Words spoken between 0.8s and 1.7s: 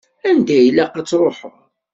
ad truḥeḍ?